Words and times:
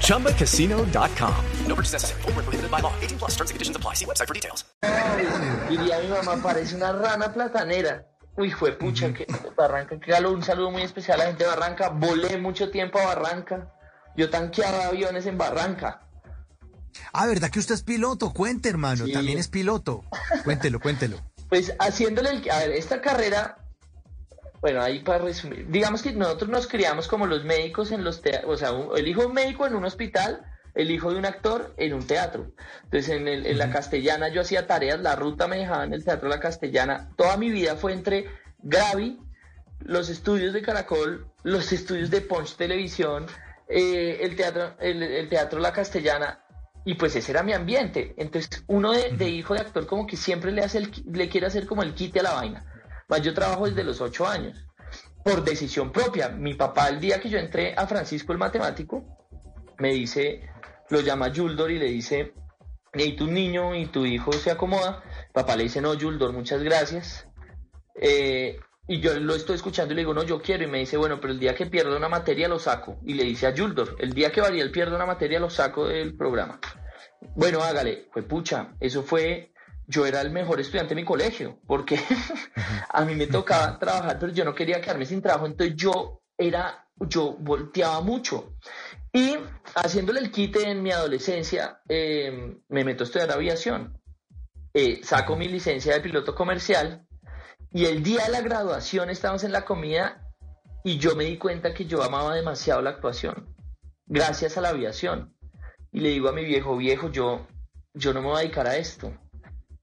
ChumbaCasino.com. 0.00 1.34
No 1.66 1.74
purchase 1.74 1.92
necessary. 1.92 2.22
Full 2.22 2.32
prohibited 2.32 2.70
by 2.70 2.80
law. 2.80 2.92
18 3.00 3.18
plus 3.18 3.32
terms 3.36 3.50
and 3.50 3.56
conditions 3.56 3.76
apply. 3.76 3.94
See 3.94 4.06
website 4.06 4.28
for 4.28 4.34
details. 4.34 4.64
Diría 5.68 5.98
mi 6.00 6.08
mamá, 6.08 6.42
parece 6.42 6.76
una 6.76 6.92
rana 6.92 7.32
platanera. 7.32 8.06
Uy, 8.36 8.50
fue 8.50 8.72
pucha, 8.72 9.12
que 9.12 9.26
Barranca, 9.56 9.98
que. 10.00 10.12
Un 10.26 10.42
saludo 10.42 10.70
muy 10.70 10.82
especial 10.82 11.20
a 11.20 11.24
la 11.24 11.30
gente 11.30 11.44
de 11.44 11.50
Barranca. 11.50 11.90
Volé 11.90 12.36
mucho 12.38 12.70
tiempo 12.70 12.98
a 12.98 13.06
Barranca. 13.06 13.72
Yo 14.16 14.28
tanqueaba 14.30 14.86
aviones 14.86 15.26
en 15.26 15.38
Barranca. 15.38 16.00
Ah, 17.12 17.26
¿verdad 17.26 17.50
que 17.50 17.58
usted 17.58 17.74
es 17.74 17.82
piloto? 17.82 18.32
Cuente, 18.32 18.68
hermano. 18.68 19.06
Sí. 19.06 19.12
También 19.12 19.38
es 19.38 19.48
piloto. 19.48 20.04
Cuéntelo, 20.44 20.80
cuéntelo. 20.80 21.20
Pues 21.48 21.72
haciéndole 21.78 22.30
el... 22.30 22.50
A 22.50 22.58
ver, 22.58 22.72
esta 22.72 23.00
carrera... 23.00 23.58
Bueno, 24.64 24.80
ahí 24.80 25.00
para 25.00 25.18
resumir. 25.18 25.66
Digamos 25.68 26.02
que 26.02 26.12
nosotros 26.14 26.48
nos 26.48 26.66
criamos 26.66 27.06
como 27.06 27.26
los 27.26 27.44
médicos 27.44 27.92
en 27.92 28.02
los 28.02 28.22
teatros. 28.22 28.50
O 28.50 28.56
sea, 28.56 28.72
un- 28.72 28.96
el 28.96 29.06
hijo 29.06 29.20
de 29.20 29.26
un 29.26 29.34
médico 29.34 29.66
en 29.66 29.74
un 29.74 29.84
hospital, 29.84 30.42
el 30.74 30.90
hijo 30.90 31.12
de 31.12 31.18
un 31.18 31.26
actor 31.26 31.74
en 31.76 31.92
un 31.92 32.06
teatro. 32.06 32.50
Entonces, 32.84 33.10
en, 33.10 33.28
el- 33.28 33.44
en 33.44 33.58
la 33.58 33.68
castellana 33.70 34.28
yo 34.30 34.40
hacía 34.40 34.66
tareas, 34.66 35.00
la 35.00 35.16
ruta 35.16 35.48
me 35.48 35.58
dejaba 35.58 35.84
en 35.84 35.92
el 35.92 36.02
teatro 36.02 36.30
de 36.30 36.36
la 36.36 36.40
castellana. 36.40 37.10
Toda 37.14 37.36
mi 37.36 37.50
vida 37.50 37.76
fue 37.76 37.92
entre 37.92 38.24
Gravi, 38.62 39.20
los 39.80 40.08
estudios 40.08 40.54
de 40.54 40.62
Caracol, 40.62 41.26
los 41.42 41.70
estudios 41.70 42.08
de 42.10 42.22
Punch 42.22 42.56
Televisión, 42.56 43.26
eh, 43.68 44.20
el 44.22 44.34
teatro, 44.34 44.76
el, 44.80 45.02
el 45.02 45.28
teatro 45.28 45.60
La 45.60 45.74
Castellana, 45.74 46.40
y 46.86 46.94
pues 46.94 47.14
ese 47.16 47.32
era 47.32 47.42
mi 47.42 47.52
ambiente. 47.52 48.14
Entonces, 48.16 48.64
uno 48.68 48.92
de, 48.92 49.10
de 49.10 49.28
hijo 49.28 49.52
de 49.52 49.60
actor 49.60 49.86
como 49.86 50.06
que 50.06 50.16
siempre 50.16 50.52
le 50.52 50.62
hace 50.62 50.78
el, 50.78 50.90
le 51.12 51.28
quiere 51.28 51.48
hacer 51.48 51.66
como 51.66 51.82
el 51.82 51.92
quite 51.92 52.20
a 52.20 52.22
la 52.22 52.32
vaina. 52.32 52.64
Yo 53.22 53.34
trabajo 53.34 53.66
desde 53.66 53.84
los 53.84 54.00
ocho 54.00 54.26
años, 54.26 54.66
por 55.24 55.44
decisión 55.44 55.92
propia. 55.92 56.28
Mi 56.28 56.54
papá, 56.54 56.88
el 56.88 57.00
día 57.00 57.20
que 57.20 57.28
yo 57.28 57.38
entré 57.38 57.74
a 57.76 57.86
Francisco 57.86 58.32
el 58.32 58.38
matemático, 58.38 59.04
me 59.78 59.92
dice, 59.92 60.48
lo 60.90 61.00
llama 61.00 61.28
Yuldor 61.28 61.70
y 61.70 61.78
le 61.78 61.86
dice, 61.86 62.34
y 62.92 63.16
tu 63.16 63.26
niño 63.26 63.74
y 63.74 63.86
tu 63.86 64.06
hijo 64.06 64.32
se 64.32 64.50
acomoda. 64.50 65.02
Papá 65.32 65.56
le 65.56 65.64
dice, 65.64 65.80
no, 65.80 65.94
Yuldor, 65.94 66.32
muchas 66.32 66.62
gracias. 66.62 67.26
Eh, 67.94 68.58
y 68.86 69.00
yo 69.00 69.18
lo 69.18 69.34
estoy 69.34 69.56
escuchando 69.56 69.92
y 69.92 69.96
le 69.96 70.02
digo, 70.02 70.14
no, 70.14 70.22
yo 70.22 70.42
quiero. 70.42 70.64
Y 70.64 70.66
me 70.66 70.78
dice, 70.78 70.96
bueno, 70.96 71.20
pero 71.20 71.32
el 71.32 71.40
día 71.40 71.54
que 71.54 71.66
pierda 71.66 71.96
una 71.96 72.08
materia 72.08 72.48
lo 72.48 72.58
saco. 72.58 72.98
Y 73.04 73.14
le 73.14 73.24
dice 73.24 73.46
a 73.46 73.54
Yuldor, 73.54 73.96
el 73.98 74.12
día 74.12 74.30
que 74.30 74.40
Variel 74.40 74.70
pierda 74.70 74.96
una 74.96 75.06
materia 75.06 75.40
lo 75.40 75.50
saco 75.50 75.86
del 75.86 76.16
programa. 76.16 76.60
Bueno, 77.34 77.62
hágale. 77.62 78.08
Fue 78.12 78.22
pucha. 78.22 78.74
Eso 78.80 79.02
fue, 79.02 79.53
yo 79.86 80.06
era 80.06 80.20
el 80.20 80.30
mejor 80.30 80.60
estudiante 80.60 80.94
de 80.94 81.00
mi 81.00 81.04
colegio, 81.04 81.58
porque 81.66 81.98
a 82.88 83.04
mí 83.04 83.14
me 83.14 83.26
tocaba 83.26 83.78
trabajar, 83.80 84.18
pero 84.18 84.32
yo 84.32 84.44
no 84.44 84.54
quería 84.54 84.80
quedarme 84.80 85.06
sin 85.06 85.22
trabajo. 85.22 85.46
Entonces 85.46 85.76
yo 85.76 86.22
era, 86.36 86.86
yo 86.98 87.36
volteaba 87.38 88.00
mucho. 88.00 88.56
Y 89.12 89.36
haciéndole 89.76 90.20
el 90.20 90.30
quite 90.30 90.68
en 90.68 90.82
mi 90.82 90.90
adolescencia, 90.90 91.80
eh, 91.88 92.56
me 92.68 92.84
meto 92.84 93.04
a 93.04 93.06
estudiar 93.06 93.30
aviación. 93.30 93.98
Eh, 94.72 95.02
saco 95.04 95.36
mi 95.36 95.46
licencia 95.46 95.94
de 95.94 96.00
piloto 96.00 96.34
comercial 96.34 97.06
y 97.70 97.86
el 97.86 98.02
día 98.02 98.24
de 98.24 98.30
la 98.30 98.40
graduación 98.40 99.10
estábamos 99.10 99.44
en 99.44 99.52
la 99.52 99.64
comida 99.64 100.32
y 100.82 100.98
yo 100.98 101.16
me 101.16 101.24
di 101.24 101.38
cuenta 101.38 101.74
que 101.74 101.86
yo 101.86 102.02
amaba 102.02 102.34
demasiado 102.34 102.82
la 102.82 102.90
actuación, 102.90 103.54
gracias 104.06 104.56
a 104.56 104.60
la 104.60 104.70
aviación. 104.70 105.36
Y 105.90 106.00
le 106.00 106.10
digo 106.10 106.28
a 106.28 106.32
mi 106.32 106.44
viejo, 106.44 106.76
viejo, 106.76 107.10
yo, 107.10 107.46
yo 107.94 108.12
no 108.12 108.20
me 108.20 108.28
voy 108.28 108.36
a 108.36 108.40
dedicar 108.40 108.66
a 108.66 108.76
esto. 108.76 109.12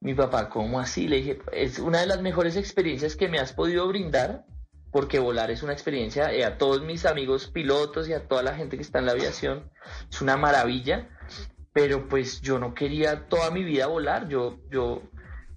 Mi 0.00 0.14
papá, 0.14 0.48
¿cómo 0.48 0.78
así? 0.78 1.08
Le 1.08 1.16
dije, 1.16 1.38
es 1.52 1.78
una 1.78 2.00
de 2.00 2.06
las 2.06 2.22
mejores 2.22 2.56
experiencias 2.56 3.16
que 3.16 3.28
me 3.28 3.40
has 3.40 3.52
podido 3.52 3.88
brindar, 3.88 4.44
porque 4.92 5.18
volar 5.18 5.50
es 5.50 5.62
una 5.62 5.72
experiencia, 5.72 6.32
eh, 6.32 6.44
a 6.44 6.56
todos 6.56 6.82
mis 6.82 7.04
amigos 7.04 7.48
pilotos 7.48 8.08
y 8.08 8.12
a 8.12 8.28
toda 8.28 8.42
la 8.42 8.54
gente 8.54 8.76
que 8.76 8.82
está 8.82 9.00
en 9.00 9.06
la 9.06 9.12
aviación, 9.12 9.70
es 10.10 10.22
una 10.22 10.36
maravilla, 10.36 11.08
pero 11.72 12.08
pues 12.08 12.40
yo 12.40 12.58
no 12.58 12.74
quería 12.74 13.28
toda 13.28 13.50
mi 13.50 13.64
vida 13.64 13.86
volar, 13.86 14.28
yo, 14.28 14.60
yo, 14.70 15.02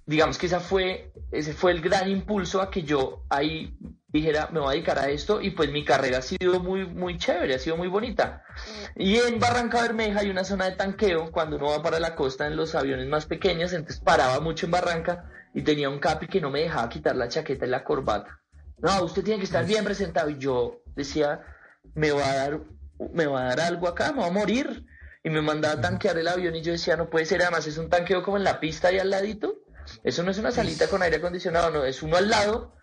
digamos 0.06 0.38
que 0.38 0.46
esa 0.46 0.60
fue, 0.60 1.12
ese 1.30 1.54
fue 1.54 1.70
el 1.70 1.80
gran 1.80 2.10
impulso 2.10 2.60
a 2.60 2.70
que 2.70 2.82
yo 2.82 3.24
ahí 3.30 3.76
dijera, 4.12 4.48
me 4.52 4.60
voy 4.60 4.68
a 4.68 4.72
dedicar 4.72 4.98
a 4.98 5.08
esto 5.08 5.40
y 5.40 5.50
pues 5.50 5.70
mi 5.70 5.84
carrera 5.84 6.18
ha 6.18 6.22
sido 6.22 6.60
muy, 6.60 6.86
muy 6.86 7.16
chévere, 7.16 7.54
ha 7.54 7.58
sido 7.58 7.76
muy 7.76 7.88
bonita. 7.88 8.44
Y 8.94 9.16
en 9.16 9.40
Barranca 9.40 9.80
Bermeja 9.80 10.20
hay 10.20 10.30
una 10.30 10.44
zona 10.44 10.66
de 10.66 10.76
tanqueo, 10.76 11.32
cuando 11.32 11.56
uno 11.56 11.70
va 11.70 11.82
para 11.82 11.98
la 11.98 12.14
costa 12.14 12.46
en 12.46 12.56
los 12.56 12.74
aviones 12.74 13.08
más 13.08 13.26
pequeños, 13.26 13.72
entonces 13.72 14.02
paraba 14.02 14.38
mucho 14.40 14.66
en 14.66 14.72
Barranca 14.72 15.30
y 15.54 15.62
tenía 15.62 15.88
un 15.88 15.98
capi 15.98 16.28
que 16.28 16.40
no 16.40 16.50
me 16.50 16.60
dejaba 16.60 16.88
quitar 16.88 17.16
la 17.16 17.28
chaqueta 17.28 17.64
y 17.64 17.70
la 17.70 17.84
corbata. 17.84 18.40
No, 18.78 19.02
usted 19.04 19.22
tiene 19.22 19.38
que 19.38 19.44
estar 19.46 19.64
bien 19.64 19.84
presentado. 19.84 20.28
Y 20.28 20.38
yo 20.38 20.82
decía, 20.94 21.40
me 21.94 22.10
va 22.10 22.28
a 22.28 22.34
dar, 22.34 22.60
me 23.12 23.26
va 23.26 23.42
a 23.42 23.44
dar 23.44 23.60
algo 23.60 23.88
acá, 23.88 24.12
me 24.12 24.20
va 24.20 24.26
a 24.26 24.30
morir. 24.30 24.86
Y 25.24 25.30
me 25.30 25.40
mandaba 25.40 25.74
a 25.74 25.80
tanquear 25.80 26.18
el 26.18 26.26
avión 26.26 26.56
y 26.56 26.62
yo 26.62 26.72
decía, 26.72 26.96
no 26.96 27.08
puede 27.08 27.26
ser, 27.26 27.42
además 27.42 27.64
es 27.68 27.78
un 27.78 27.88
tanqueo 27.88 28.24
como 28.24 28.38
en 28.38 28.44
la 28.44 28.58
pista 28.58 28.90
y 28.92 28.98
al 28.98 29.08
ladito. 29.08 29.60
Eso 30.02 30.24
no 30.24 30.32
es 30.32 30.38
una 30.38 30.50
salita 30.50 30.88
con 30.88 31.00
aire 31.00 31.18
acondicionado, 31.18 31.70
no, 31.70 31.84
es 31.84 32.02
uno 32.02 32.16
al 32.16 32.28
lado 32.28 32.74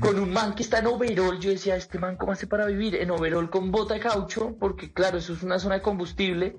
con 0.00 0.18
un 0.18 0.32
man 0.32 0.54
que 0.54 0.62
está 0.62 0.78
en 0.78 0.86
overol. 0.86 1.38
Yo 1.38 1.50
decía, 1.50 1.76
este 1.76 1.98
man, 1.98 2.16
¿cómo 2.16 2.32
hace 2.32 2.46
para 2.46 2.66
vivir? 2.66 2.96
En 2.96 3.10
overol 3.10 3.50
con 3.50 3.70
bota 3.70 3.94
de 3.94 4.00
caucho, 4.00 4.56
porque 4.58 4.92
claro, 4.92 5.18
eso 5.18 5.32
es 5.32 5.42
una 5.42 5.58
zona 5.58 5.76
de 5.76 5.82
combustible. 5.82 6.56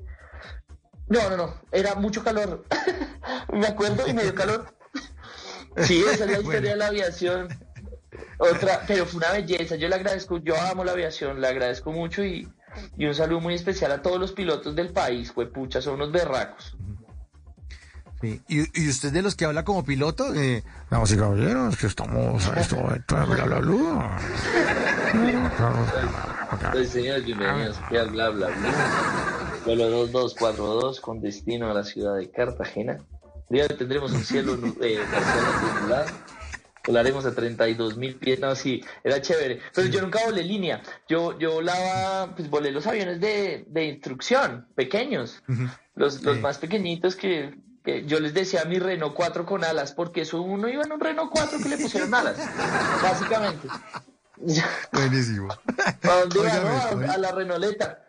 No, 1.07 1.29
no, 1.29 1.37
no, 1.37 1.61
era 1.71 1.95
mucho 1.95 2.23
calor. 2.23 2.65
me 3.53 3.67
acuerdo 3.67 4.07
y 4.07 4.13
me 4.13 4.23
dio 4.23 4.35
calor. 4.35 4.73
Sí, 5.79 6.03
esa 6.11 6.25
es 6.25 6.31
la 6.31 6.39
historia 6.39 6.71
de 6.71 6.75
la 6.75 6.87
aviación. 6.87 7.49
Otra, 8.39 8.81
pero 8.87 9.05
fue 9.05 9.19
una 9.19 9.31
belleza. 9.31 9.75
Yo 9.75 9.87
le 9.87 9.93
agradezco, 9.93 10.39
yo 10.39 10.59
amo 10.59 10.83
la 10.83 10.93
aviación, 10.93 11.39
le 11.39 11.47
agradezco 11.47 11.91
mucho 11.91 12.23
y, 12.23 12.51
y 12.97 13.05
un 13.05 13.13
saludo 13.13 13.41
muy 13.41 13.53
especial 13.53 13.91
a 13.91 14.01
todos 14.01 14.19
los 14.19 14.31
pilotos 14.31 14.75
del 14.75 14.89
país. 14.89 15.31
Fue 15.31 15.51
pucha, 15.51 15.79
son 15.79 15.93
unos 15.95 16.11
berracos. 16.11 16.75
Sí. 18.21 18.41
¿Y, 18.47 18.81
y 18.83 18.89
usted 18.89 19.11
de 19.11 19.21
los 19.21 19.35
que 19.35 19.45
habla 19.45 19.63
como 19.63 19.85
piloto? 19.85 20.33
Eh, 20.33 20.63
Damas 20.89 21.11
y 21.11 21.17
caballeros, 21.17 21.77
que 21.77 21.85
estamos 21.87 22.47
a 22.47 22.59
esto 22.59 22.75
de 22.77 23.01
bla 23.07 23.25
bla 23.25 23.59
bla. 23.59 24.17
Pues, 26.71 26.89
señores, 26.89 27.25
bienvenidos 27.25 27.77
aquí 27.77 27.97
al 27.97 28.09
bla 28.09 28.29
bla 28.29 28.47
bla. 28.47 28.57
Vuelo 29.65 29.89
2242 29.89 30.99
con 31.01 31.21
destino 31.21 31.69
a 31.69 31.73
la 31.73 31.83
ciudad 31.83 32.15
de 32.17 32.31
Cartagena. 32.31 32.97
Día 33.49 33.67
tendremos 33.67 34.11
un 34.11 34.23
cielo 34.23 34.57
eh, 34.81 34.99
nublado. 35.81 36.05
Volaremos 36.87 37.25
a 37.25 37.35
32 37.35 37.97
mil 37.97 38.15
pies. 38.15 38.39
No, 38.39 38.55
sí, 38.55 38.81
era 39.03 39.21
chévere. 39.21 39.59
Pero 39.75 39.87
yo 39.89 40.01
nunca 40.01 40.19
volé 40.25 40.43
línea. 40.43 40.81
Yo, 41.07 41.37
yo 41.37 41.51
volaba, 41.53 42.33
pues 42.35 42.49
volé 42.49 42.71
los 42.71 42.87
aviones 42.87 43.19
de, 43.19 43.65
de 43.67 43.85
instrucción, 43.85 44.67
pequeños. 44.73 45.43
Los, 45.95 46.23
los 46.23 46.35
Sí. 46.37 46.41
más 46.41 46.57
pequeñitos 46.59 47.15
que, 47.17 47.53
que 47.87 48.05
yo 48.05 48.19
les 48.19 48.33
decía 48.33 48.63
a 48.63 48.65
mi 48.65 48.79
Renault 48.79 49.13
4 49.15 49.45
con 49.45 49.63
alas, 49.63 49.93
porque 49.93 50.23
eso 50.23 50.41
uno 50.41 50.67
iba 50.67 50.83
en 50.83 50.91
un 50.91 50.99
Renault 50.99 51.31
4 51.31 51.57
que 51.63 51.69
le 51.69 51.77
pusieron 51.77 52.13
alas, 52.13 52.35
básicamente. 53.01 53.69
buenísimo. 54.91 55.47
¿A 56.03 56.09
dónde 56.19 56.39
iba, 56.39 56.49
Óigame, 56.49 57.05
no? 57.07 57.13
A- 57.13 57.17
la 57.17 57.31
Renoleta. 57.31 58.03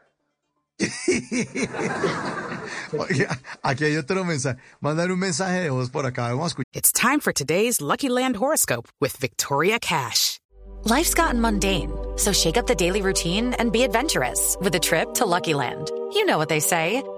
Oiga, 2.98 3.38
aquí 3.62 3.84
hay 3.84 3.96
otro 3.96 4.24
mensaje. 4.24 4.58
Mandar 4.80 5.12
un 5.12 5.18
mensaje 5.20 5.60
de 5.60 5.70
voz 5.70 5.90
por 5.90 6.06
acá. 6.06 6.28
Vamos 6.30 6.44
a 6.44 6.48
escuchar. 6.48 6.66
It's 6.72 6.90
time 6.92 7.20
for 7.20 7.32
today's 7.32 7.80
Lucky 7.80 8.08
Land 8.08 8.36
horoscope 8.36 8.88
with 9.00 9.16
Victoria 9.16 9.78
Cash. 9.78 10.38
Life's 10.84 11.14
gotten 11.14 11.40
mundane, 11.40 11.92
so 12.16 12.32
shake 12.32 12.56
up 12.56 12.66
the 12.66 12.74
daily 12.74 13.00
routine 13.02 13.54
and 13.60 13.70
be 13.72 13.82
adventurous 13.84 14.56
with 14.60 14.74
a 14.74 14.80
trip 14.80 15.14
to 15.14 15.24
Lucky 15.26 15.54
Land. 15.54 15.90
You 16.12 16.24
know 16.26 16.36
what 16.38 16.48
they 16.48 16.60
say. 16.60 17.02